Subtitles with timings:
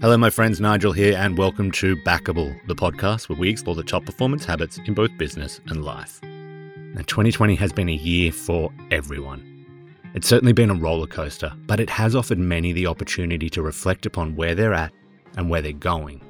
[0.00, 3.82] Hello, my friends, Nigel here, and welcome to Backable, the podcast where we explore the
[3.82, 6.22] top performance habits in both business and life.
[6.22, 9.66] Now, 2020 has been a year for everyone.
[10.14, 14.06] It's certainly been a roller coaster, but it has offered many the opportunity to reflect
[14.06, 14.90] upon where they're at
[15.36, 16.22] and where they're going.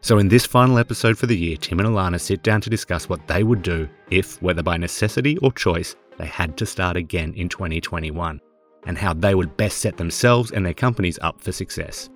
[0.00, 3.10] So, in this final episode for the year, Tim and Lana sit down to discuss
[3.10, 7.34] what they would do if, whether by necessity or choice, they had to start again
[7.34, 8.40] in 2021,
[8.86, 12.08] and how they would best set themselves and their companies up for success.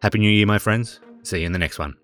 [0.00, 1.00] Happy New Year, my friends.
[1.24, 1.96] See you in the next one.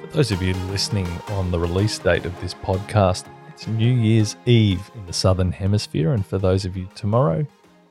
[0.00, 4.34] For those of you listening on the release date of this podcast, it's New Year's
[4.44, 6.12] Eve in the Southern Hemisphere.
[6.12, 7.46] And for those of you tomorrow,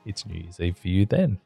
[0.06, 1.40] it's New Year's Eve for you then.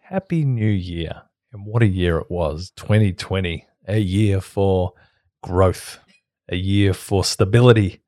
[0.00, 1.24] Happy New Year.
[1.52, 4.94] And what a year it was 2020, a year for
[5.42, 5.98] growth,
[6.48, 8.02] a year for stability,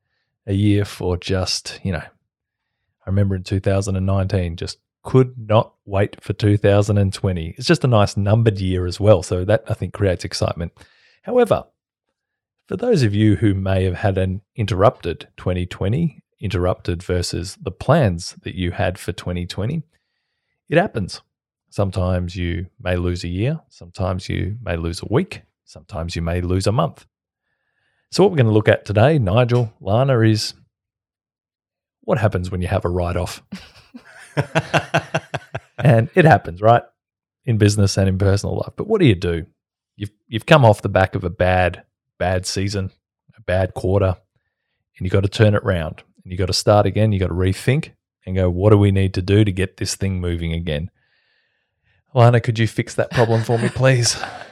[0.45, 2.03] a year for just, you know,
[3.07, 7.55] I remember in 2019, just could not wait for 2020.
[7.57, 9.23] It's just a nice numbered year as well.
[9.23, 10.73] So that I think creates excitement.
[11.23, 11.65] However,
[12.67, 18.35] for those of you who may have had an interrupted 2020, interrupted versus the plans
[18.43, 19.83] that you had for 2020,
[20.69, 21.21] it happens.
[21.69, 26.41] Sometimes you may lose a year, sometimes you may lose a week, sometimes you may
[26.41, 27.05] lose a month.
[28.11, 30.53] So, what we're going to look at today, Nigel, Lana, is
[32.01, 33.43] what happens when you have a write off.
[35.77, 36.83] and it happens, right?
[37.45, 38.73] In business and in personal life.
[38.77, 39.45] But what do you do?
[39.97, 41.83] You've, you've come off the back of a bad,
[42.17, 42.91] bad season,
[43.37, 44.15] a bad quarter,
[44.97, 47.11] and you've got to turn it around and you've got to start again.
[47.11, 47.91] You've got to rethink
[48.25, 50.91] and go, what do we need to do to get this thing moving again?
[52.13, 54.17] Lana, could you fix that problem for me, please?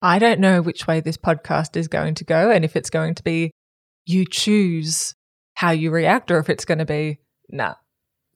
[0.00, 3.14] I don't know which way this podcast is going to go and if it's going
[3.16, 3.50] to be
[4.06, 5.14] you choose
[5.54, 7.18] how you react or if it's going to be,
[7.50, 7.74] nah,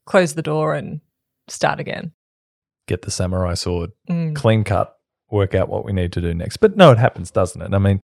[0.06, 1.00] close the door and
[1.48, 2.12] start again.
[2.88, 4.34] Get the samurai sword, Mm.
[4.34, 4.94] clean cut,
[5.30, 6.56] work out what we need to do next.
[6.58, 7.72] But no, it happens, doesn't it?
[7.72, 8.00] I mean,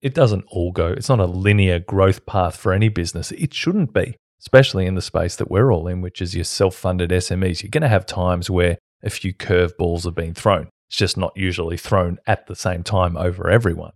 [0.00, 3.32] it doesn't all go, it's not a linear growth path for any business.
[3.32, 6.76] It shouldn't be, especially in the space that we're all in, which is your self
[6.76, 7.62] funded SMEs.
[7.62, 10.68] You're going to have times where a few curveballs have been thrown.
[10.88, 13.92] It's just not usually thrown at the same time over everyone.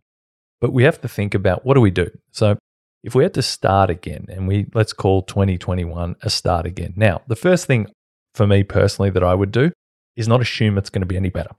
[0.60, 2.10] But we have to think about what do we do?
[2.32, 2.58] So
[3.02, 6.92] if we had to start again and we let's call 2021 a start again.
[6.96, 7.88] Now, the first thing
[8.34, 9.72] for me personally that I would do
[10.16, 11.50] is not assume it's going to be any better.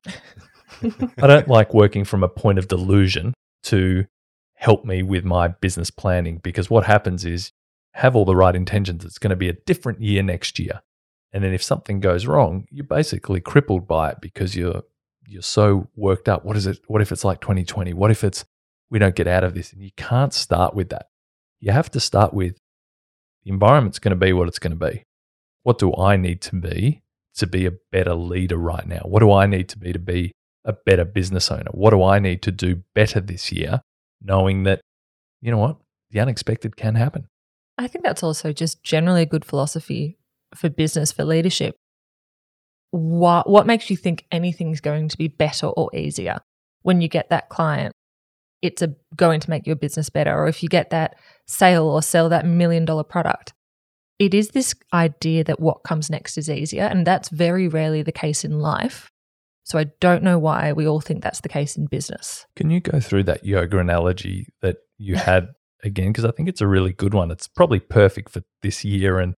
[1.18, 4.06] I don't like working from a point of delusion to
[4.56, 7.52] help me with my business planning because what happens is
[7.94, 10.82] have all the right intentions it's going to be a different year next year.
[11.34, 14.84] And then if something goes wrong, you're basically crippled by it because you're
[15.32, 16.44] you're so worked up.
[16.44, 16.80] What is it?
[16.88, 17.94] What if it's like 2020?
[17.94, 18.44] What if it's
[18.90, 19.72] we don't get out of this?
[19.72, 21.08] And you can't start with that.
[21.60, 22.58] You have to start with
[23.44, 25.04] the environment's going to be what it's going to be.
[25.64, 27.02] What do I need to be
[27.36, 29.02] to be a better leader right now?
[29.06, 30.34] What do I need to be to be
[30.66, 31.72] a better business owner?
[31.72, 33.82] What do I need to do better this year,
[34.22, 34.82] knowing that,
[35.40, 35.78] you know what,
[36.10, 37.28] the unexpected can happen?
[37.78, 40.18] I think that's also just generally a good philosophy
[40.54, 41.76] for business, for leadership.
[42.92, 46.40] What, what makes you think anything's going to be better or easier
[46.82, 47.94] when you get that client?
[48.62, 50.38] It's a, going to make your business better.
[50.38, 51.16] Or if you get that
[51.48, 53.54] sale or sell that million dollar product,
[54.20, 56.84] it is this idea that what comes next is easier.
[56.84, 59.10] And that's very rarely the case in life.
[59.64, 62.46] So I don't know why we all think that's the case in business.
[62.56, 65.50] Can you go through that yoga analogy that you had
[65.84, 66.10] again?
[66.10, 67.32] Because I think it's a really good one.
[67.32, 69.34] It's probably perfect for this year and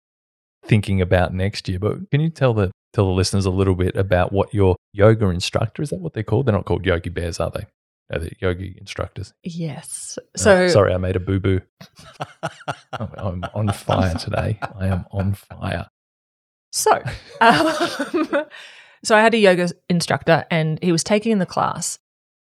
[0.64, 1.78] thinking about next year.
[1.78, 5.28] But can you tell the tell the listeners a little bit about what your yoga
[5.28, 6.46] instructor is that what they're called?
[6.46, 7.66] They're not called yogi bears, are they?
[8.10, 9.32] No, they're yogi instructors.
[9.42, 10.18] Yes.
[10.20, 11.60] Oh, So sorry, I made a boo boo.
[12.92, 14.58] I'm on fire today.
[14.78, 15.88] I am on fire.
[16.72, 17.02] So,
[17.40, 18.46] um,
[19.04, 21.98] so I had a yoga instructor, and he was taking in the class,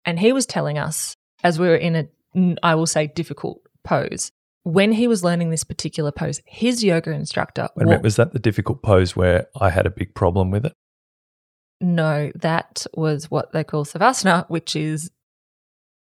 [0.04, 4.32] and he was telling us as we were in a, mm, will say, difficult pose.
[4.68, 7.68] When he was learning this particular pose, his yoga instructor.
[7.76, 10.50] Wait a wa- minute, was that the difficult pose where I had a big problem
[10.50, 10.72] with it?
[11.80, 15.10] no, that was what they call savasana, which is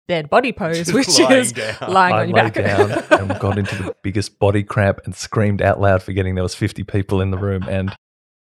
[0.08, 1.76] dead body pose, Just which lying is down.
[1.88, 2.55] lying I on your lay back.
[2.55, 2.90] down
[3.31, 6.84] and got into the biggest body cramp and screamed out loud, forgetting there was 50
[6.84, 7.64] people in the room.
[7.69, 7.94] And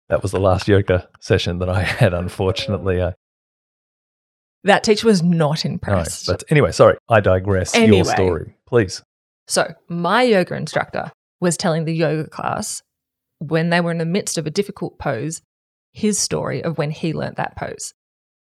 [0.09, 3.03] that was the last yoga session that I had, unfortunately.
[3.03, 3.13] I,
[4.65, 6.27] that teacher was not no, impressed.
[6.27, 7.75] but anyway, sorry, I digress.
[7.75, 7.97] Anyway.
[7.99, 9.03] Your story, please.
[9.47, 11.11] So, my yoga instructor
[11.41, 12.83] was telling the yoga class
[13.39, 15.41] when they were in the midst of a difficult pose,
[15.93, 17.95] his story of when he learnt that pose.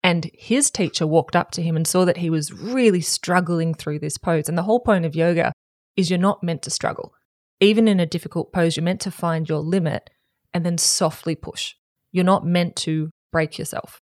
[0.02, 3.98] And his teacher walked up to him and saw that he was really struggling through
[3.98, 4.48] this pose.
[4.48, 5.52] And the whole point of yoga
[5.96, 7.12] is you're not meant to struggle.
[7.60, 10.10] Even in a difficult pose, you're meant to find your limit
[10.54, 11.74] and then softly push.
[12.12, 14.00] You're not meant to break yourself.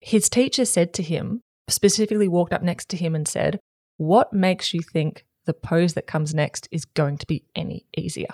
[0.00, 3.58] His teacher said to him, specifically walked up next to him and said,
[3.98, 8.30] What makes you think the pose that comes next is going to be any easier?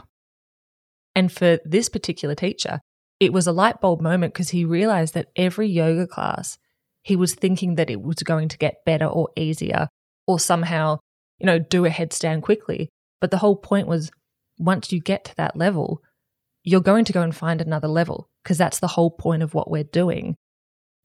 [1.16, 2.80] And for this particular teacher,
[3.18, 6.58] it was a light bulb moment because he realized that every yoga class,
[7.02, 9.88] he was thinking that it was going to get better or easier
[10.26, 10.98] or somehow,
[11.38, 12.90] you know, do a headstand quickly.
[13.20, 14.10] But the whole point was
[14.58, 16.02] once you get to that level,
[16.62, 19.70] you're going to go and find another level because that's the whole point of what
[19.70, 20.36] we're doing.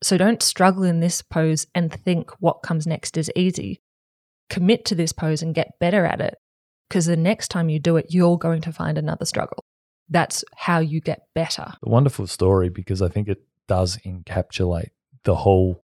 [0.02, 3.82] So don't struggle in this pose and think what comes next is easy.
[4.50, 6.36] Commit to this pose and get better at it
[6.90, 9.64] because the next time you do it, you're going to find another struggle.
[10.10, 11.74] That's how you get better.
[11.84, 14.90] A wonderful story because I think it does encapsulate
[15.24, 15.84] the whole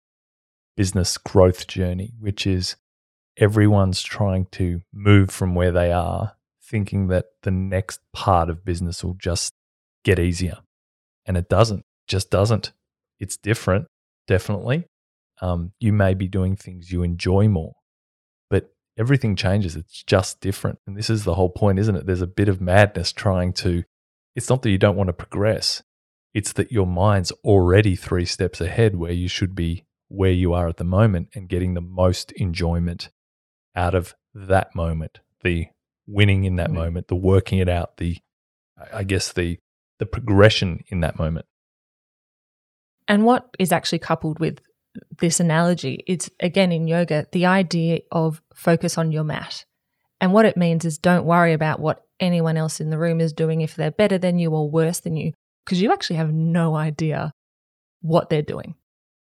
[0.76, 2.76] business growth journey, which is
[3.38, 9.04] everyone's trying to move from where they are, thinking that the next part of business
[9.04, 9.54] will just
[10.04, 10.58] get easier.
[11.26, 12.74] And it doesn't, just doesn't.
[13.20, 13.88] It's different,
[14.28, 14.86] definitely.
[15.42, 17.74] Um, you may be doing things you enjoy more,
[19.00, 19.76] everything changes.
[19.76, 20.80] It's just different.
[20.86, 22.06] And this is the whole point, isn't it?
[22.06, 23.84] There's a bit of madness trying to,
[24.36, 25.82] it's not that you don't want to progress,
[26.34, 30.68] it's that your mind's already three steps ahead where you should be where you are
[30.68, 33.10] at the moment and getting the most enjoyment
[33.76, 35.68] out of that moment, the
[36.06, 36.78] winning in that mm-hmm.
[36.78, 38.18] moment, the working it out, the,
[38.92, 39.60] I guess, the,
[40.00, 41.46] the progression in that moment.
[43.08, 44.60] And what is actually coupled with
[45.20, 46.04] this analogy.
[46.08, 49.66] It's again in yoga, the idea of focus on your mat.
[50.22, 53.34] And what it means is don't worry about what anyone else in the room is
[53.34, 55.34] doing if they're better than you or worse than you,
[55.66, 57.32] because you actually have no idea
[58.02, 58.76] what they're doing.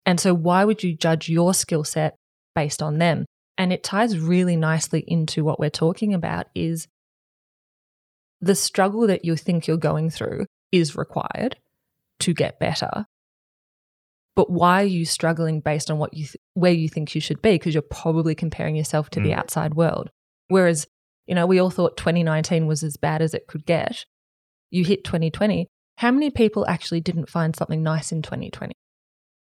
[0.07, 2.17] And so, why would you judge your skill set
[2.55, 3.25] based on them?
[3.57, 6.89] And it ties really nicely into what we're talking about is
[8.41, 11.57] the struggle that you think you're going through is required
[12.21, 13.07] to get better.
[14.37, 17.41] But why are you struggling based on what you th- where you think you should
[17.41, 17.53] be?
[17.53, 19.25] Because you're probably comparing yourself to mm.
[19.25, 20.11] the outside world.
[20.49, 20.87] Whereas,
[21.27, 24.05] you know, we all thought 2019 was as bad as it could get.
[24.71, 25.69] You hit 2020.
[25.99, 28.73] How many people actually didn't find something nice in 2020?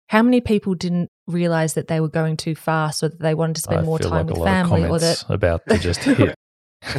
[0.07, 3.57] How many people didn't realize that they were going too fast or that they wanted
[3.57, 6.33] to spend I more time like with family or that about to just hit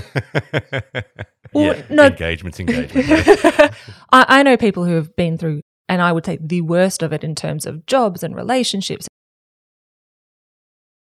[1.55, 3.09] yeah, no, engagement's engagement.
[4.13, 7.13] I, I know people who have been through, and I would say the worst of
[7.13, 9.09] it in terms of jobs and relationships,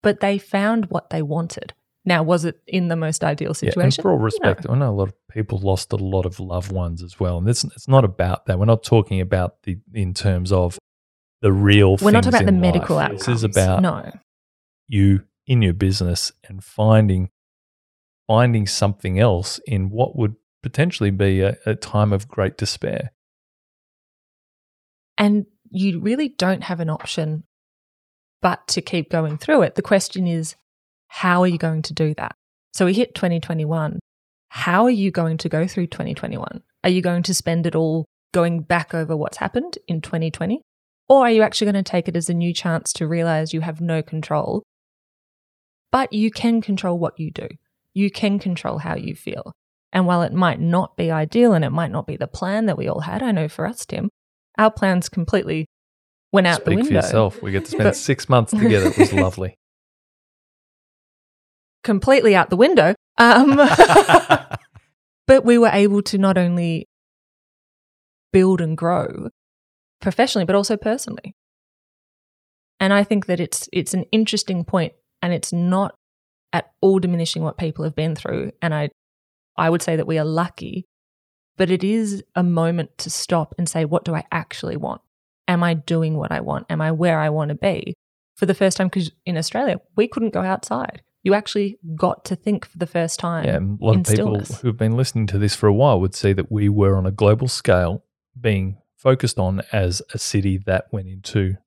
[0.01, 1.73] but they found what they wanted.
[2.05, 3.79] Now, was it in the most ideal situation?
[3.81, 4.73] Yeah, and for all respect, no.
[4.73, 7.49] I know a lot of people lost a lot of loved ones as well, and
[7.49, 8.57] it's it's not about that.
[8.57, 10.79] We're not talking about the in terms of
[11.41, 11.97] the real.
[11.97, 12.61] We're not talking about the life.
[12.61, 13.25] medical outcomes.
[13.25, 14.09] This is about no.
[14.87, 17.29] you in your business and finding
[18.25, 23.11] finding something else in what would potentially be a, a time of great despair.
[25.17, 27.43] And you really don't have an option
[28.41, 29.75] but to keep going through it.
[29.75, 30.55] The question is,
[31.07, 32.35] how are you going to do that?
[32.73, 33.99] So we hit 2021.
[34.49, 36.61] How are you going to go through 2021?
[36.83, 40.61] Are you going to spend it all going back over what's happened in 2020?
[41.09, 43.61] Or are you actually going to take it as a new chance to realize you
[43.61, 44.63] have no control,
[45.91, 47.47] but you can control what you do?
[47.97, 49.51] you can control how you feel.
[49.91, 52.77] And while it might not be ideal and it might not be the plan that
[52.77, 54.11] we all had, I know for us, Tim,
[54.57, 55.67] our plans completely
[56.31, 56.87] went out Speak the window.
[56.87, 57.41] for yourself.
[57.41, 58.87] We get to spend six months together.
[58.87, 59.55] It was lovely.
[61.83, 62.95] Completely out the window.
[63.17, 63.55] Um,
[65.27, 66.87] but we were able to not only
[68.33, 69.29] build and grow
[70.01, 71.33] professionally, but also personally.
[72.79, 75.95] And I think that it's it's an interesting point, and it's not
[76.53, 78.51] at all diminishing what people have been through.
[78.61, 78.89] And I,
[79.57, 80.85] I would say that we are lucky,
[81.57, 85.01] but it is a moment to stop and say, what do I actually want?
[85.47, 86.67] Am I doing what I want?
[86.69, 87.95] Am I where I want to be?
[88.35, 91.01] For the first time, because in Australia, we couldn't go outside.
[91.23, 93.45] You actually got to think for the first time.
[93.45, 94.61] Yeah, a lot of people stillness.
[94.61, 97.11] who've been listening to this for a while would see that we were on a
[97.11, 98.03] global scale
[98.39, 101.57] being focused on as a city that went into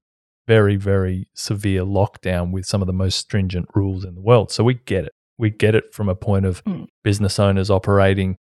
[0.47, 4.50] very, very severe lockdown with some of the most stringent rules in the world.
[4.50, 5.12] So we get it.
[5.38, 6.87] We get it from a point of mm.
[7.02, 8.37] business owners operating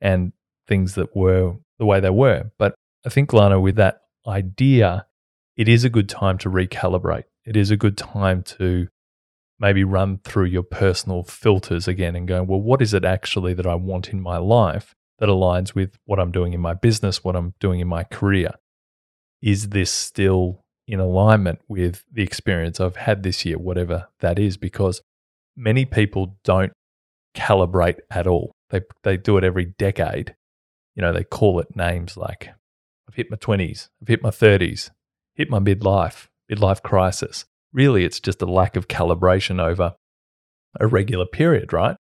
[0.00, 0.33] and
[0.66, 2.50] things that were the way they were.
[2.58, 5.06] But I think, Lana, with that idea,
[5.56, 7.24] it is a good time to recalibrate.
[7.44, 8.88] It is a good time to
[9.58, 13.66] maybe run through your personal filters again and go, well, what is it actually that
[13.66, 17.36] I want in my life that aligns with what I'm doing in my business, what
[17.36, 18.50] I'm doing in my career?
[19.40, 24.56] Is this still in alignment with the experience I've had this year, whatever that is,
[24.56, 25.00] because
[25.56, 26.72] many people don't
[27.34, 28.52] calibrate at all.
[28.70, 30.34] They, they do it every decade.
[30.94, 32.50] You know, they call it names like
[33.08, 34.90] I've hit my 20s, I've hit my 30s,
[35.34, 37.44] hit my midlife, midlife crisis.
[37.72, 39.94] Really, it's just a lack of calibration over
[40.78, 41.96] a regular period, right?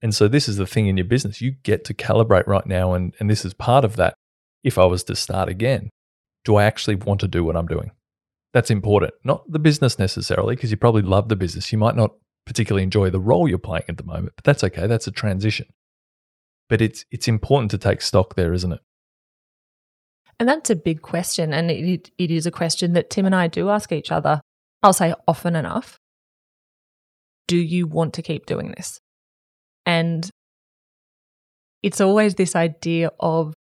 [0.00, 1.40] And so, this is the thing in your business.
[1.40, 2.92] You get to calibrate right now.
[2.94, 4.14] And, and this is part of that.
[4.62, 5.90] If I was to start again,
[6.44, 7.92] do I actually want to do what I'm doing?
[8.52, 9.14] That's important.
[9.24, 11.72] Not the business necessarily, because you probably love the business.
[11.72, 12.12] You might not
[12.46, 14.86] particularly enjoy the role you're playing at the moment, but that's okay.
[14.86, 15.66] That's a transition.
[16.68, 18.80] But it's, it's important to take stock there, isn't it?
[20.38, 21.52] And that's a big question.
[21.52, 24.40] And it, it is a question that Tim and I do ask each other,
[24.82, 25.98] I'll say often enough.
[27.48, 29.00] Do you want to keep doing this?
[29.86, 30.28] And
[31.82, 33.54] it's always this idea of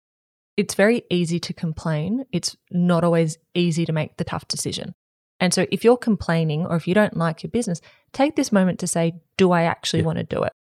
[0.58, 2.26] it's very easy to complain.
[2.32, 4.94] It's not always easy to make the tough decision.
[5.40, 7.82] And so if you're complaining or if you don't like your business,
[8.14, 10.06] take this moment to say, do I actually yeah.
[10.06, 10.54] want to do it?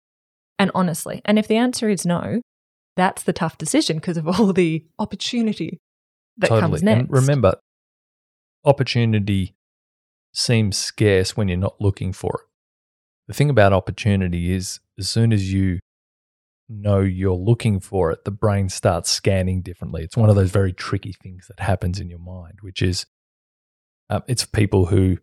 [0.63, 2.39] And honestly, and if the answer is no,
[2.95, 5.77] that's the tough decision because of all the opportunity
[6.37, 6.61] that totally.
[6.61, 6.99] comes next.
[7.01, 7.55] And remember,
[8.63, 9.57] opportunity
[10.33, 12.47] seems scarce when you're not looking for it.
[13.27, 15.79] The thing about opportunity is, as soon as you
[16.69, 20.05] know you're looking for it, the brain starts scanning differently.
[20.05, 23.05] It's one of those very tricky things that happens in your mind, which is
[24.09, 25.17] um, it's people who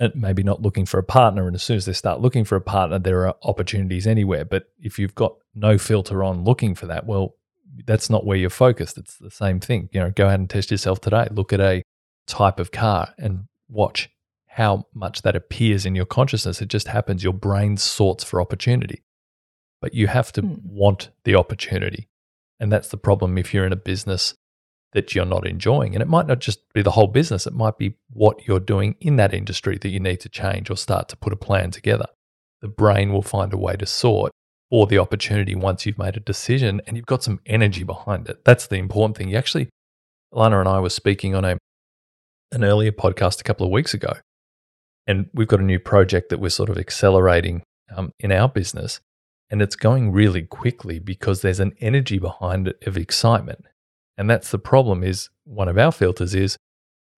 [0.00, 2.56] uh, maybe not looking for a partner, and as soon as they start looking for
[2.56, 4.44] a partner, there are opportunities anywhere.
[4.44, 7.36] But if you've got no filter on looking for that, well,
[7.86, 8.98] that's not where you're focused.
[8.98, 9.88] It's the same thing.
[9.92, 11.28] You know, go out and test yourself today.
[11.30, 11.82] Look at a
[12.26, 14.10] type of car and watch
[14.46, 16.60] how much that appears in your consciousness.
[16.60, 17.24] It just happens.
[17.24, 19.02] Your brain sorts for opportunity,
[19.80, 20.60] but you have to mm.
[20.64, 22.08] want the opportunity.
[22.60, 24.34] And that's the problem if you're in a business
[24.92, 25.94] that you're not enjoying.
[25.94, 28.96] And it might not just be the whole business, it might be what you're doing
[29.00, 32.06] in that industry that you need to change or start to put a plan together.
[32.60, 34.32] The brain will find a way to sort
[34.70, 38.42] or the opportunity once you've made a decision and you've got some energy behind it.
[38.44, 39.28] That's the important thing.
[39.28, 39.68] You actually,
[40.32, 41.58] Lana and I were speaking on a
[42.52, 44.12] an earlier podcast a couple of weeks ago,
[45.06, 47.62] and we've got a new project that we're sort of accelerating
[47.94, 49.00] um, in our business,
[49.50, 53.64] and it's going really quickly because there's an energy behind it of excitement,
[54.16, 55.02] and that's the problem.
[55.02, 56.56] Is one of our filters is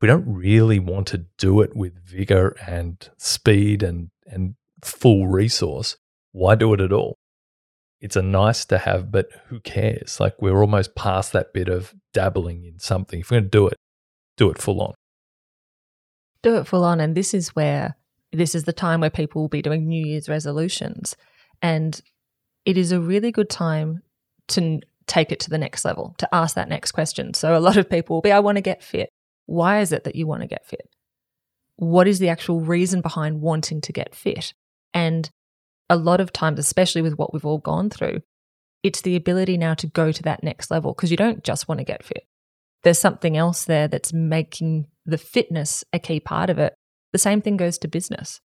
[0.00, 5.96] we don't really want to do it with vigor and speed and and full resource.
[6.32, 7.16] Why do it at all?
[8.04, 10.20] it's a nice to have, but who cares?
[10.20, 13.20] Like we're almost past that bit of dabbling in something.
[13.20, 13.78] If we're going to do it,
[14.36, 14.92] do it full on.
[16.42, 17.00] Do it full on.
[17.00, 17.96] And this is where,
[18.30, 21.16] this is the time where people will be doing New Year's resolutions.
[21.62, 21.98] And
[22.66, 24.02] it is a really good time
[24.48, 27.34] to take it to the next level, to ask that next question.
[27.34, 29.10] So a lot of people will be, I want to get fit.
[29.46, 30.88] Why is it that you want to get fit?
[31.76, 34.54] What is the actual reason behind wanting to get fit?
[34.92, 35.28] And
[35.90, 38.20] a lot of times, especially with what we've all gone through,
[38.82, 41.78] it's the ability now to go to that next level because you don't just want
[41.78, 42.24] to get fit.
[42.82, 46.74] There's something else there that's making the fitness a key part of it.
[47.12, 48.40] The same thing goes to business.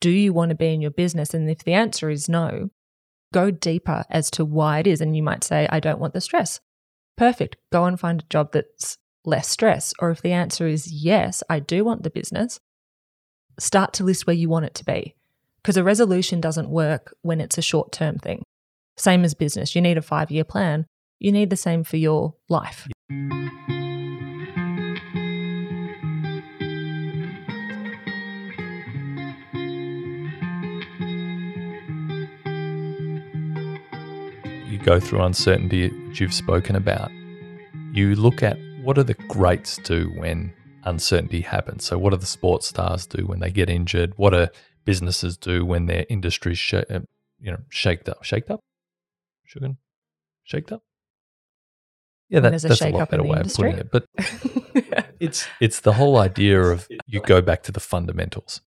[0.00, 1.34] Do you want to be in your business?
[1.34, 2.70] And if the answer is no,
[3.32, 5.00] go deeper as to why it is.
[5.00, 6.60] And you might say, I don't want the stress.
[7.16, 7.56] Perfect.
[7.72, 9.92] Go and find a job that's less stress.
[9.98, 12.60] Or if the answer is yes, I do want the business,
[13.58, 15.14] start to list where you want it to be
[15.62, 18.42] because a resolution doesn't work when it's a short term thing.
[18.96, 20.86] Same as business, you need a five year plan.
[21.18, 22.88] You need the same for your life.
[23.10, 23.81] You
[34.84, 37.10] go through uncertainty, which you've spoken about.
[37.92, 40.52] You look at what do the greats do when
[40.84, 41.84] uncertainty happens.
[41.84, 44.12] So, what do the sports stars do when they get injured?
[44.16, 44.48] What do
[44.84, 47.00] businesses do when their industry's sh- uh,
[47.40, 48.60] you know shaked up, shaked up,
[49.44, 49.74] Sugar,
[50.44, 50.82] shaked up.
[52.28, 53.70] Yeah, that, that's a, a lot better way industry.
[53.72, 54.86] of putting it.
[54.94, 58.62] But it's it's the whole idea of you go back to the fundamentals,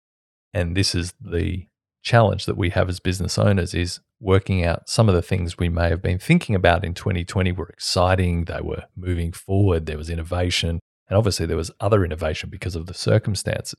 [0.53, 1.67] and this is the
[2.03, 5.69] challenge that we have as business owners is working out some of the things we
[5.69, 10.10] may have been thinking about in 2020 were exciting, they were moving forward, there was
[10.10, 13.75] innovation, and obviously there was other innovation because of the circumstances.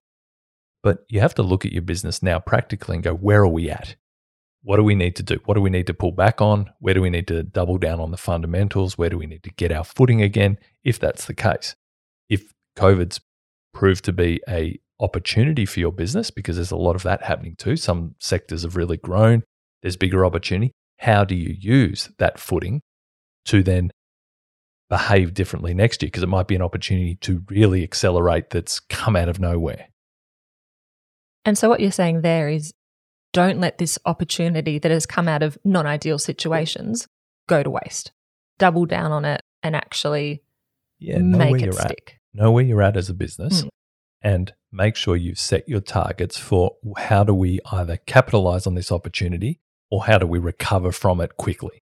[0.83, 3.71] But you have to look at your business now practically and go, where are we
[3.71, 3.97] at?
[4.62, 5.40] What do we need to do?
[5.45, 6.71] What do we need to pull back on?
[6.81, 8.99] Where do we need to double down on the fundamentals?
[8.99, 10.59] Where do we need to get our footing again?
[10.85, 11.76] If that's the case,
[12.28, 13.21] if COVID's
[13.73, 17.55] proved to be a opportunity for your business because there's a lot of that happening
[17.57, 17.76] too.
[17.76, 19.43] Some sectors have really grown.
[19.87, 20.73] There's bigger opportunity.
[20.99, 22.81] How do you use that footing
[23.45, 23.93] to then
[24.90, 29.14] behave differently next year because it might be an opportunity to really accelerate that's come
[29.14, 29.87] out of nowhere.
[31.45, 32.75] And so, what you're saying there is
[33.33, 37.07] don't let this opportunity that has come out of non ideal situations
[37.49, 38.11] go to waste.
[38.59, 40.43] Double down on it and actually
[40.99, 41.90] Yeah, know make where it you're at.
[41.90, 42.19] stick.
[42.35, 43.69] Know where you're at as a business Mm.
[44.21, 48.90] and make sure you've set your targets for how do we either capitalize on this
[48.90, 51.83] opportunity or how do we recover from it quickly.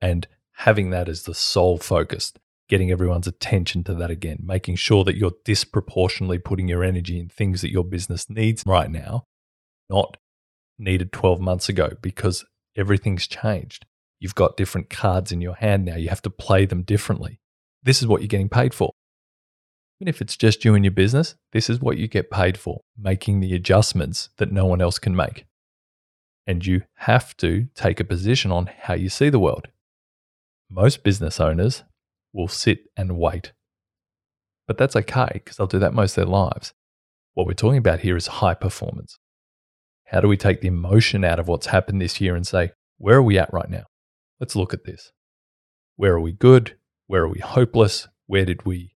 [0.00, 2.32] And having that as the sole focus,
[2.68, 7.28] getting everyone's attention to that again, making sure that you're disproportionately putting your energy in
[7.28, 9.24] things that your business needs right now,
[9.90, 10.16] not
[10.78, 12.44] needed 12 months ago, because
[12.76, 13.86] everything's changed.
[14.18, 15.96] You've got different cards in your hand now.
[15.96, 17.40] You have to play them differently.
[17.82, 18.92] This is what you're getting paid for.
[20.00, 22.82] Even if it's just you and your business, this is what you get paid for,
[22.96, 25.44] making the adjustments that no one else can make.
[26.46, 29.68] And you have to take a position on how you see the world.
[30.70, 31.84] Most business owners
[32.32, 33.52] will sit and wait.
[34.66, 36.72] But that's okay because they'll do that most of their lives.
[37.34, 39.18] What we're talking about here is high performance.
[40.06, 43.16] How do we take the emotion out of what's happened this year and say, where
[43.16, 43.84] are we at right now?
[44.40, 45.12] Let's look at this.
[45.96, 46.76] Where are we good?
[47.06, 48.08] Where are we hopeless?
[48.26, 48.94] Where did we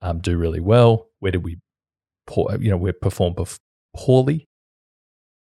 [0.00, 1.08] um, do really well?
[1.18, 1.58] Where did we,
[2.26, 3.34] poor, you know, we perform
[3.94, 4.48] poorly?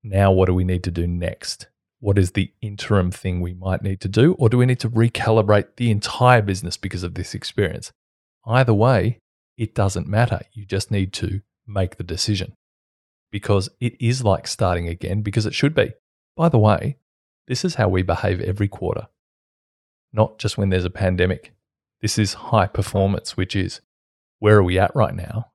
[0.02, 1.68] Now, what do we need to do next?
[2.00, 4.34] What is the interim thing we might need to do?
[4.34, 7.92] Or do we need to recalibrate the entire business because of this experience?
[8.44, 9.18] Either way,
[9.56, 10.40] it doesn't matter.
[10.52, 12.54] You just need to make the decision
[13.30, 15.92] because it is like starting again because it should be.
[16.36, 16.98] By the way,
[17.46, 19.06] this is how we behave every quarter,
[20.12, 21.52] not just when there's a pandemic.
[22.00, 23.80] This is high performance, which is
[24.40, 25.52] where are we at right now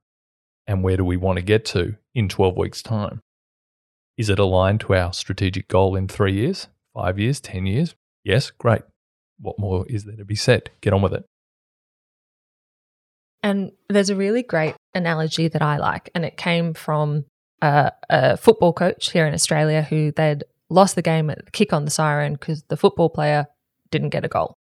[0.66, 3.20] and where do we want to get to in 12 weeks' time?
[4.18, 7.96] Is it aligned to our strategic goal in three years, five years, 10 years?
[8.24, 8.82] Yes, great.
[9.40, 10.72] What more is there to be said?
[10.82, 11.24] Get on with it.
[13.44, 17.26] And there's a really great analogy that I like, and it came from
[17.62, 21.72] a, a football coach here in Australia who they'd lost the game at the kick
[21.72, 23.46] on the siren because the football player
[23.92, 24.56] didn't get a goal.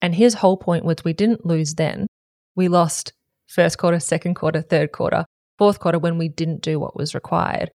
[0.00, 2.06] And his whole point was we didn't lose then.
[2.54, 3.12] We lost
[3.48, 5.24] first quarter, second quarter, third quarter,
[5.58, 7.70] fourth quarter when we didn't do what was required.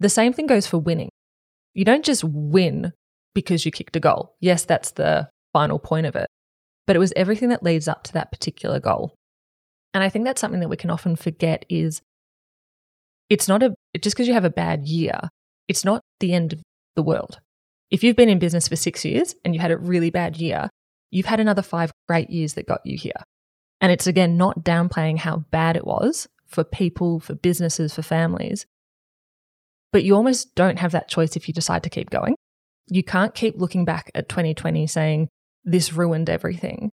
[0.00, 1.10] The same thing goes for winning.
[1.74, 2.92] You don't just win
[3.34, 4.34] because you kicked a goal.
[4.40, 6.28] Yes, that's the final point of it,
[6.86, 9.14] but it was everything that leads up to that particular goal.
[9.94, 12.02] And I think that's something that we can often forget is
[13.30, 15.20] it's not a just because you have a bad year,
[15.66, 16.62] it's not the end of
[16.96, 17.38] the world.
[17.90, 20.68] If you've been in business for 6 years and you had a really bad year,
[21.10, 23.20] you've had another 5 great years that got you here.
[23.80, 28.66] And it's again not downplaying how bad it was for people, for businesses, for families.
[29.92, 32.34] But you almost don't have that choice if you decide to keep going.
[32.88, 35.28] You can't keep looking back at 2020 saying,
[35.64, 36.90] this ruined everything.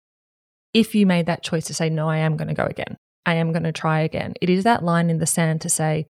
[0.73, 3.35] If you made that choice to say, no, I am going to go again, I
[3.35, 6.07] am going to try again, it is that line in the sand to say,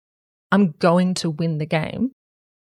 [0.51, 2.12] I'm going to win the game.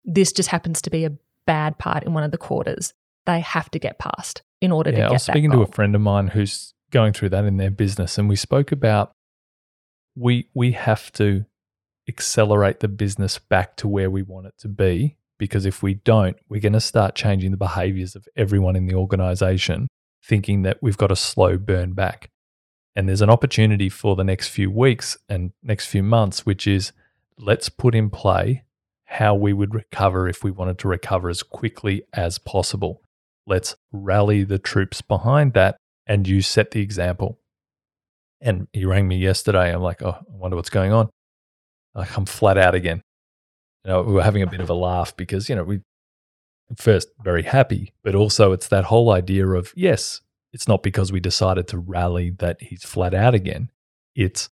[0.05, 2.93] This just happens to be a bad part in one of the quarters.
[3.25, 5.67] They have to get past in order to Yeah, get I was speaking to a
[5.67, 9.11] friend of mine who's going through that in their business, and we spoke about
[10.15, 11.45] we we have to
[12.09, 16.37] accelerate the business back to where we want it to be because if we don't,
[16.49, 19.87] we're going to start changing the behaviors of everyone in the organization,
[20.23, 22.29] thinking that we've got a slow burn back.
[22.95, 26.91] And there's an opportunity for the next few weeks and next few months, which is
[27.37, 28.65] let's put in play
[29.05, 33.01] how we would recover if we wanted to recover as quickly as possible.
[33.47, 37.39] Let's rally the troops behind that and you set the example.
[38.41, 39.73] And he rang me yesterday.
[39.73, 41.09] I'm like, oh, I wonder what's going on.
[41.95, 43.01] Like, I'm flat out again.
[43.83, 45.81] You know, we were having a bit of a laugh because, you know, we
[46.75, 50.21] first very happy, but also it's that whole idea of, yes,
[50.53, 53.71] it's not because we decided to rally that he's flat out again.
[54.15, 54.49] It's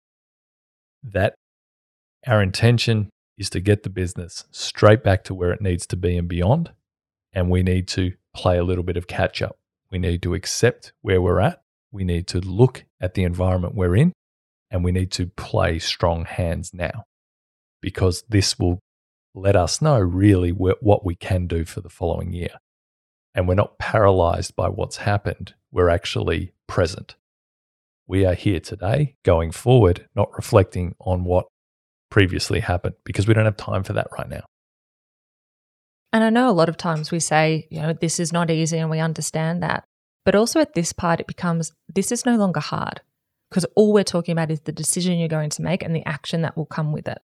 [1.02, 1.34] that
[2.26, 6.16] our intention is to get the business straight back to where it needs to be
[6.16, 6.72] and beyond.
[7.32, 9.56] And we need to play a little bit of catch up.
[9.90, 11.62] We need to accept where we're at.
[11.92, 14.12] We need to look at the environment we're in
[14.70, 17.04] and we need to play strong hands now
[17.80, 18.80] because this will
[19.34, 22.58] let us know really what we can do for the following year.
[23.34, 27.16] And we're not paralyzed by what's happened, we're actually present.
[28.08, 31.46] We are here today, going forward, not reflecting on what
[32.10, 34.44] previously happened because we don't have time for that right now.
[36.12, 38.78] And I know a lot of times we say, you know, this is not easy
[38.78, 39.84] and we understand that.
[40.24, 43.00] But also at this part, it becomes this is no longer hard
[43.50, 46.42] because all we're talking about is the decision you're going to make and the action
[46.42, 47.18] that will come with it.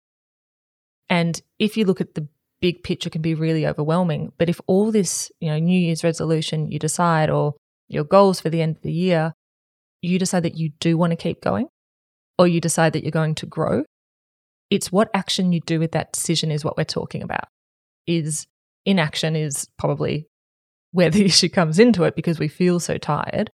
[1.10, 2.28] And if you look at the
[2.60, 4.32] big picture, can be really overwhelming.
[4.38, 7.54] But if all this, you know, New Year's resolution you decide or
[7.88, 9.34] your goals for the end of the year,
[10.00, 11.66] you decide that you do want to keep going
[12.38, 13.84] or you decide that you're going to grow.
[14.70, 17.48] It's what action you do with that decision is what we're talking about.
[18.06, 18.46] Is
[18.86, 20.26] inaction is probably
[20.92, 23.50] where the issue comes into it because we feel so tired.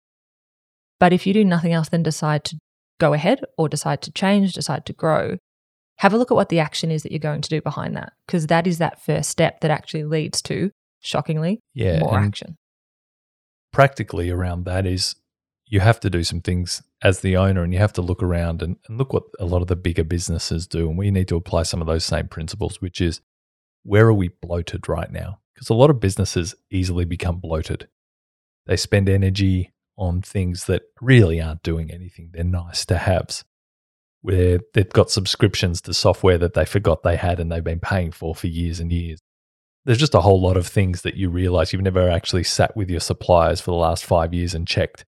[1.00, 2.58] But if you do nothing else than decide to
[3.00, 5.38] go ahead or decide to change, decide to grow,
[6.00, 8.12] have a look at what the action is that you're going to do behind that
[8.26, 12.56] because that is that first step that actually leads to, shockingly, Yeah, more action.
[13.72, 15.14] practically around that is
[15.66, 18.62] you have to do some things as the owner and you have to look around
[18.62, 20.88] and, and look what a lot of the bigger businesses do.
[20.88, 23.20] And we need to apply some of those same principles, which is
[23.84, 25.38] where are we bloated right now?
[25.54, 27.88] Because a lot of businesses easily become bloated.
[28.66, 32.30] They spend energy on things that really aren't doing anything.
[32.32, 33.44] They're nice to haves,
[34.22, 38.12] where they've got subscriptions to software that they forgot they had and they've been paying
[38.12, 39.18] for for years and years
[39.86, 42.90] there's just a whole lot of things that you realize you've never actually sat with
[42.90, 45.04] your suppliers for the last five years and checked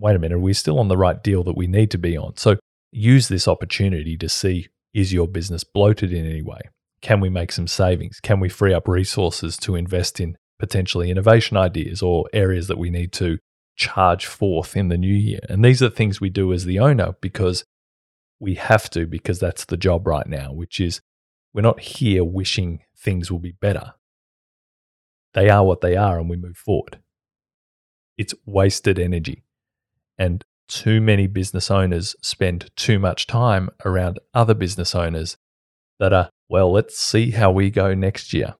[0.00, 2.16] wait a minute, are we still on the right deal that we need to be
[2.16, 2.36] on?
[2.36, 2.56] So
[2.90, 6.60] use this opportunity to see is your business bloated in any way?
[7.02, 8.18] Can we make some savings?
[8.20, 12.90] Can we free up resources to invest in potentially innovation ideas or areas that we
[12.90, 13.38] need to
[13.76, 15.40] charge forth in the new year?
[15.48, 17.64] And these are things we do as the owner because
[18.40, 21.00] we have to, because that's the job right now, which is
[21.52, 23.94] we're not here wishing things will be better.
[25.34, 26.98] They are what they are, and we move forward.
[28.18, 29.44] It's wasted energy.
[30.18, 35.36] And too many business owners spend too much time around other business owners
[35.98, 38.54] that are, well, let's see how we go next year.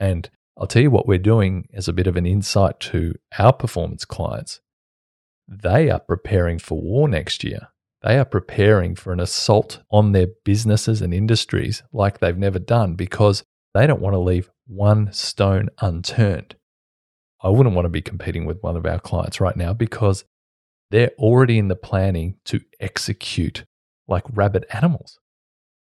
[0.00, 3.52] And I'll tell you what we're doing as a bit of an insight to our
[3.52, 4.60] performance clients.
[5.46, 7.68] They are preparing for war next year.
[8.02, 12.94] They are preparing for an assault on their businesses and industries like they've never done
[12.94, 13.42] because
[13.74, 16.54] they don't want to leave one stone unturned.
[17.42, 20.24] I wouldn't want to be competing with one of our clients right now because
[20.90, 23.64] they're already in the planning to execute
[24.06, 25.18] like rabid animals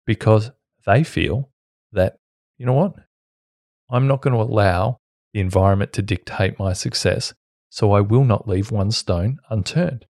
[0.07, 0.50] because
[0.87, 1.50] they feel
[1.92, 2.18] that,
[2.59, 2.94] you know what?
[3.90, 4.98] I'm not going to allow
[5.33, 7.35] the environment to dictate my success,
[7.68, 10.07] so I will not leave one stone unturned.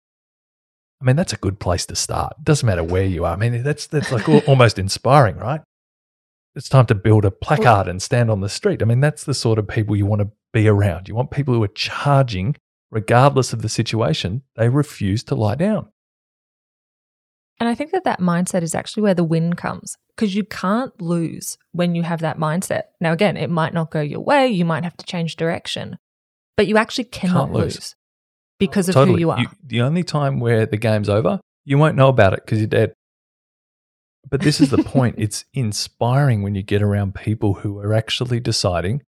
[1.02, 2.34] I mean, that's a good place to start.
[2.38, 3.32] It doesn't matter where you are.
[3.32, 5.60] I mean, that's, that's like almost inspiring, right?
[6.54, 8.82] It's time to build a placard and stand on the street.
[8.82, 11.08] I mean, that's the sort of people you want to be around.
[11.08, 12.54] You want people who are charging
[12.92, 15.88] regardless of the situation, they refuse to lie down.
[17.58, 21.00] And I think that that mindset is actually where the win comes because you can't
[21.00, 22.82] lose when you have that mindset.
[23.00, 24.48] Now, again, it might not go your way.
[24.48, 25.96] You might have to change direction,
[26.56, 27.76] but you actually cannot lose.
[27.76, 27.94] lose.
[28.68, 29.14] Because of totally.
[29.16, 29.44] who you are.
[29.64, 32.92] the only time where the game's over, you won't know about it because you're dead.
[34.28, 35.16] But this is the point.
[35.18, 39.02] It's inspiring when you get around people who are actually deciding,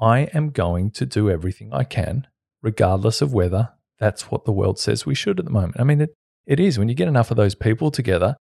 [0.00, 2.26] I am going to do everything I can,
[2.62, 5.76] regardless of whether that's what the world says we should at the moment.
[5.78, 6.14] I mean, it,
[6.46, 6.78] it is.
[6.78, 8.36] When you get enough of those people together,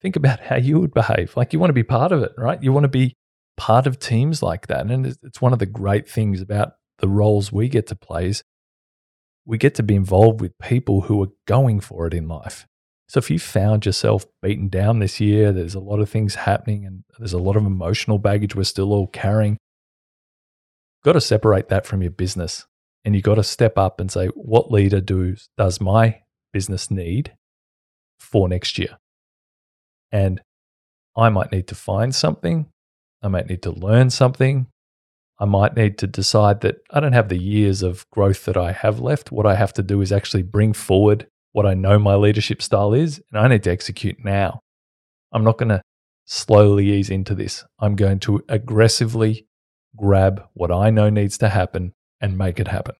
[0.00, 1.36] think about how you would behave.
[1.36, 2.62] Like you want to be part of it, right?
[2.62, 3.14] You want to be
[3.56, 4.80] part of teams like that.
[4.90, 8.28] And it's- it's one of the great things about the roles we get to play
[8.28, 8.42] is
[9.44, 12.66] we get to be involved with people who are going for it in life.
[13.08, 16.86] So if you found yourself beaten down this year, there's a lot of things happening
[16.86, 19.58] and there's a lot of emotional baggage we're still all carrying.
[21.04, 22.66] Got to separate that from your business
[23.04, 26.20] and you got to step up and say, what leader do, does my
[26.52, 27.34] business need
[28.18, 28.98] for next year?
[30.10, 30.40] And
[31.16, 32.66] I might need to find something.
[33.22, 34.68] I might need to learn something.
[35.42, 38.70] I might need to decide that I don't have the years of growth that I
[38.70, 39.32] have left.
[39.32, 42.94] What I have to do is actually bring forward what I know my leadership style
[42.94, 44.60] is, and I need to execute now.
[45.32, 45.82] I'm not going to
[46.26, 47.64] slowly ease into this.
[47.80, 49.48] I'm going to aggressively
[49.96, 52.94] grab what I know needs to happen and make it happen.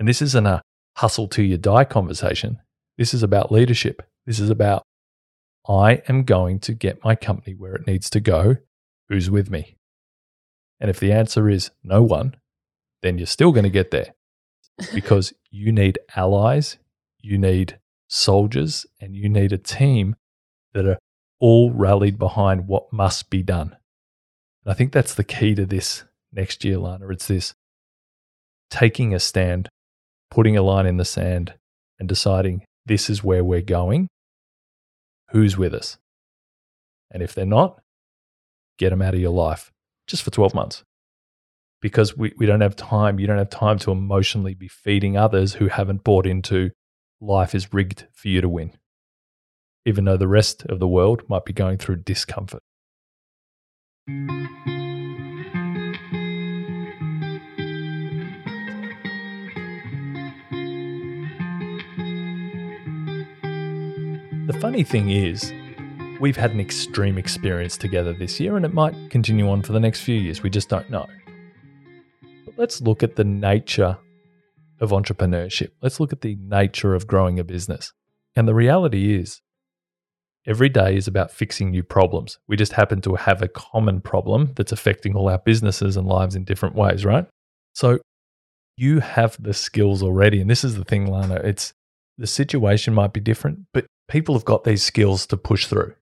[0.00, 0.62] And this isn't a
[0.96, 2.58] hustle till you die conversation.
[2.98, 4.02] This is about leadership.
[4.26, 4.82] This is about
[5.68, 8.56] I am going to get my company where it needs to go.
[9.08, 9.76] Who's with me?
[10.82, 12.34] And if the answer is no one,
[13.02, 14.14] then you're still going to get there
[14.92, 16.76] because you need allies,
[17.20, 20.16] you need soldiers, and you need a team
[20.74, 20.98] that are
[21.38, 23.76] all rallied behind what must be done.
[24.64, 27.06] And I think that's the key to this next year, Lana.
[27.10, 27.54] It's this
[28.68, 29.68] taking a stand,
[30.32, 31.54] putting a line in the sand,
[32.00, 34.08] and deciding this is where we're going.
[35.28, 35.96] Who's with us?
[37.08, 37.80] And if they're not,
[38.78, 39.72] get them out of your life
[40.12, 40.84] just for 12 months.
[41.80, 43.18] Because we, we don't have time.
[43.18, 46.70] You don't have time to emotionally be feeding others who haven't bought into
[47.18, 48.72] life is rigged for you to win,
[49.86, 52.62] even though the rest of the world might be going through discomfort.
[64.46, 65.54] The funny thing is,
[66.22, 69.80] we've had an extreme experience together this year, and it might continue on for the
[69.80, 70.40] next few years.
[70.40, 71.04] We just don't know.
[72.44, 73.98] But let's look at the nature
[74.80, 75.70] of entrepreneurship.
[75.82, 77.92] Let's look at the nature of growing a business.
[78.36, 79.40] And the reality is,
[80.46, 82.38] every day is about fixing new problems.
[82.46, 86.36] We just happen to have a common problem that's affecting all our businesses and lives
[86.36, 87.26] in different ways, right?
[87.74, 87.98] So
[88.76, 90.40] you have the skills already.
[90.40, 91.40] And this is the thing, Lana.
[91.42, 91.72] It's
[92.16, 95.94] the situation might be different, but people have got these skills to push through.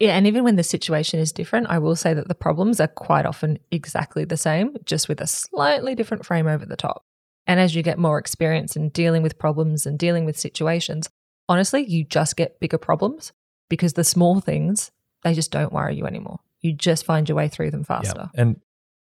[0.00, 2.88] Yeah, and even when the situation is different, I will say that the problems are
[2.88, 7.04] quite often exactly the same, just with a slightly different frame over the top.
[7.46, 11.10] And as you get more experience in dealing with problems and dealing with situations,
[11.50, 13.32] honestly, you just get bigger problems
[13.68, 14.90] because the small things,
[15.22, 16.40] they just don't worry you anymore.
[16.62, 18.30] You just find your way through them faster.
[18.34, 18.40] Yeah.
[18.40, 18.60] And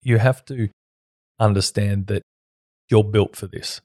[0.02, 0.70] you have to
[1.38, 2.22] understand that
[2.88, 3.82] you're built for this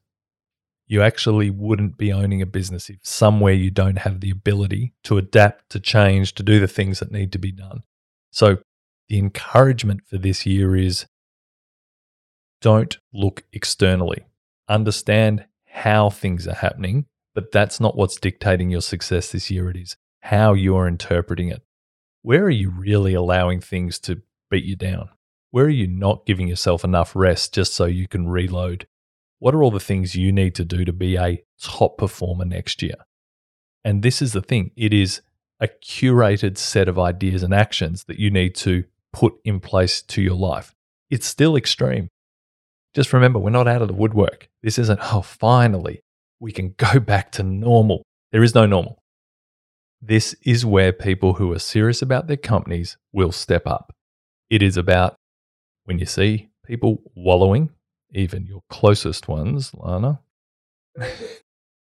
[0.88, 5.18] you actually wouldn't be owning a business if somewhere you don't have the ability to
[5.18, 7.84] adapt, to change, to do the things that need to be done.
[8.32, 8.58] So,
[9.08, 11.06] the encouragement for this year is
[12.62, 14.26] don't look externally.
[14.68, 19.70] Understand how things are happening, but that's not what's dictating your success this year.
[19.70, 21.62] It is how you're interpreting it.
[22.24, 25.10] Where are you really allowing things to beat you down?
[25.52, 28.88] Where are you not giving yourself enough rest just so you can reload?
[29.46, 32.82] What are all the things you need to do to be a top performer next
[32.82, 32.96] year?
[33.84, 35.22] And this is the thing it is
[35.60, 40.24] a curated set of ideas and actions that you need to put in place to
[40.24, 40.74] your life.
[41.12, 42.10] It's still extreme.
[42.96, 44.50] Just remember, we're not out of the woodwork.
[44.64, 46.02] This isn't, oh, finally,
[46.40, 48.02] we can go back to normal.
[48.32, 48.98] There is no normal.
[50.02, 53.94] This is where people who are serious about their companies will step up.
[54.50, 55.14] It is about
[55.84, 57.70] when you see people wallowing
[58.16, 60.22] even your closest ones, Lana.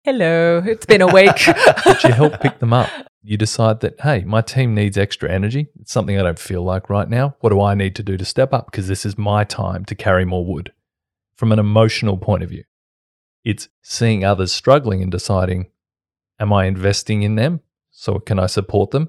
[0.05, 1.47] Hello, it's been a week.
[1.85, 2.90] but you help pick them up.
[3.23, 5.68] You decide that, hey, my team needs extra energy.
[5.81, 7.37] It's something I don't feel like right now.
[7.40, 8.66] What do I need to do to step up?
[8.66, 10.73] Because this is my time to carry more wood.
[11.37, 12.64] From an emotional point of view,
[13.44, 15.66] it's seeing others struggling and deciding,
[16.38, 17.61] am I investing in them?
[17.90, 19.09] So can I support them?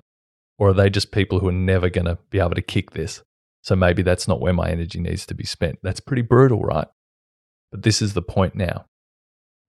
[0.57, 3.21] Or are they just people who are never going to be able to kick this?
[3.61, 5.79] So maybe that's not where my energy needs to be spent.
[5.81, 6.87] That's pretty brutal, right?
[7.75, 8.85] But this is the point now.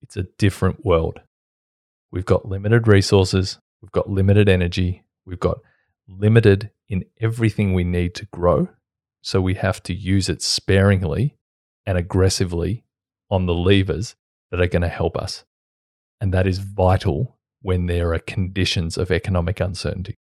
[0.01, 1.19] It's a different world.
[2.13, 5.59] We've got limited resources, we've got limited energy, we've got
[6.07, 8.69] limited in everything we need to grow.
[9.23, 11.37] So we have to use it sparingly
[11.85, 12.85] and aggressively
[13.29, 14.15] on the levers
[14.53, 15.45] that are going to help us.
[16.21, 20.15] And that is vital when there are conditions of economic uncertainty.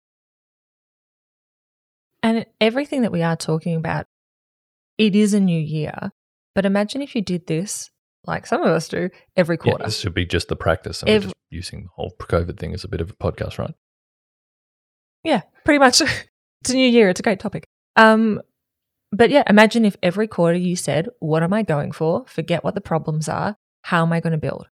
[2.23, 4.07] And everything that we are talking about,
[4.99, 6.13] it is a new year.
[6.55, 7.91] But imagine if you did this,
[8.27, 9.79] like some of us do, every quarter.
[9.83, 11.03] Yeah, this should be just the practice.
[11.03, 13.59] And every- we're just using the whole COVID thing as a bit of a podcast,
[13.59, 13.75] right?
[15.25, 16.01] Yeah, pretty much.
[16.61, 17.09] it's a new year.
[17.09, 17.65] It's a great topic.
[17.97, 18.41] Um,
[19.11, 22.25] but yeah, imagine if every quarter you said, What am I going for?
[22.27, 23.57] Forget what the problems are.
[23.83, 24.69] How am I going to build?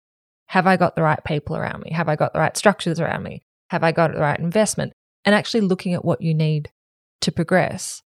[0.46, 1.92] Have I got the right people around me?
[1.92, 3.42] Have I got the right structures around me?
[3.70, 4.92] Have I got the right investment?
[5.24, 6.70] And actually looking at what you need
[7.20, 8.02] to progress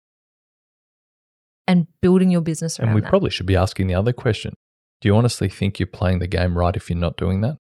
[1.69, 3.10] and building your business around And we that.
[3.10, 4.53] probably should be asking the other question.
[5.01, 7.58] Do you honestly think you're playing the game right if you're not doing that?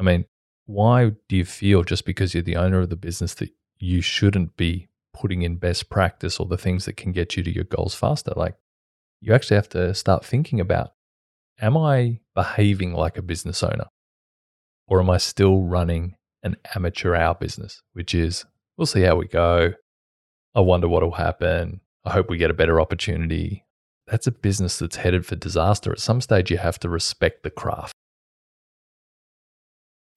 [0.00, 0.24] I mean,
[0.66, 4.56] why do you feel just because you're the owner of the business that you shouldn't
[4.56, 7.94] be putting in best practice or the things that can get you to your goals
[7.94, 8.32] faster?
[8.34, 8.56] Like,
[9.20, 10.92] you actually have to start thinking about
[11.60, 13.86] am I behaving like a business owner?
[14.88, 18.44] Or am I still running an amateur hour business, which is
[18.76, 19.74] we'll see how we go.
[20.54, 21.81] I wonder what will happen.
[22.04, 23.64] I hope we get a better opportunity.
[24.06, 25.92] That's a business that's headed for disaster.
[25.92, 27.94] At some stage, you have to respect the craft.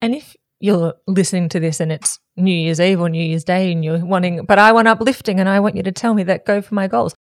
[0.02, 3.72] And if you're listening to this and it's New Year's Eve or New Year's Day
[3.72, 6.44] and you're wanting, but I want uplifting and I want you to tell me that
[6.44, 7.14] go for my goals.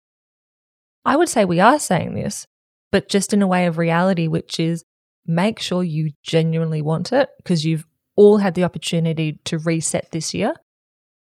[1.04, 2.48] I would say we are saying this,
[2.92, 4.84] but just in a way of reality, which is
[5.26, 10.34] make sure you genuinely want it because you've all had the opportunity to reset this
[10.34, 10.54] year.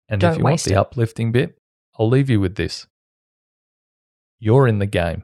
[0.09, 0.77] And Don't if you want the it.
[0.77, 1.57] uplifting bit,
[1.99, 2.87] I'll leave you with this.
[4.45, 5.23] You're in the game.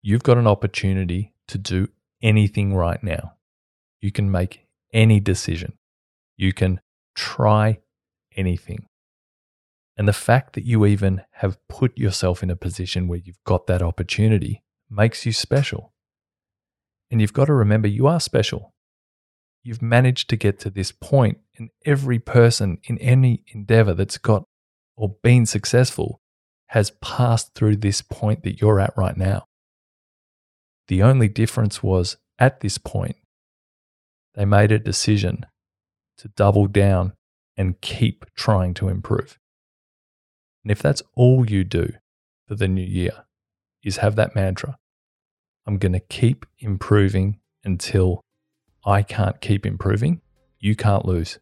[0.00, 1.88] You've got an opportunity to do
[2.22, 3.32] anything right now.
[4.00, 5.72] You can make any decision.
[6.36, 6.80] You can
[7.16, 7.80] try
[8.36, 8.86] anything.
[9.96, 13.66] And the fact that you even have put yourself in a position where you've got
[13.66, 15.92] that opportunity makes you special.
[17.10, 18.72] And you've got to remember you are special.
[19.64, 24.44] You've managed to get to this point, and every person in any endeavor that's got
[24.96, 26.20] or been successful
[26.68, 29.44] has passed through this point that you're at right now.
[30.88, 33.16] The only difference was at this point,
[34.34, 35.46] they made a decision
[36.18, 37.12] to double down
[37.56, 39.38] and keep trying to improve.
[40.62, 41.92] And if that's all you do
[42.46, 43.24] for the new year,
[43.82, 44.76] is have that mantra
[45.66, 48.20] I'm going to keep improving until
[48.84, 50.20] I can't keep improving,
[50.60, 51.40] you can't lose.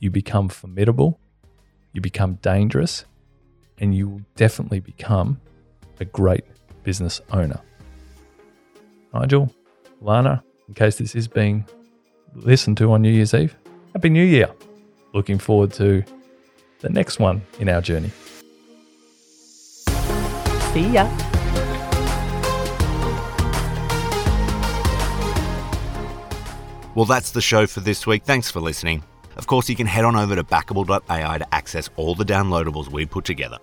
[0.00, 1.20] You become formidable,
[1.92, 3.04] you become dangerous,
[3.78, 5.40] and you will definitely become
[6.00, 6.44] a great
[6.82, 7.60] business owner.
[9.12, 9.52] Nigel,
[10.00, 11.64] Lana, in case this is being
[12.34, 13.56] listened to on New Year's Eve,
[13.92, 14.50] Happy New Year.
[15.12, 16.02] Looking forward to
[16.80, 18.10] the next one in our journey.
[20.72, 21.08] See ya.
[26.94, 28.24] Well, that's the show for this week.
[28.24, 29.02] Thanks for listening.
[29.36, 33.06] Of course, you can head on over to backable.ai to access all the downloadables we
[33.06, 33.58] put together.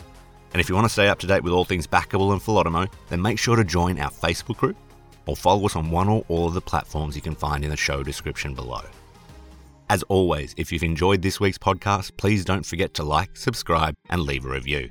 [0.54, 2.92] And if you want to stay up to date with all things backable and Philotomo,
[3.10, 4.76] then make sure to join our Facebook group
[5.26, 7.78] or follow us on one or all of the platforms you can find in the
[7.78, 8.82] show description below.
[9.90, 14.22] As always, if you've enjoyed this week's podcast, please don't forget to like, subscribe, and
[14.22, 14.90] leave a review.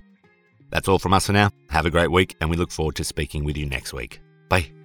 [0.71, 1.51] That's all from us for now.
[1.71, 4.21] Have a great week, and we look forward to speaking with you next week.
[4.49, 4.80] Bye.